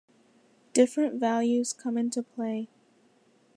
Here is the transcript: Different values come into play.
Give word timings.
Different 0.73 1.19
values 1.19 1.73
come 1.73 1.95
into 1.95 2.23
play. 2.23 2.67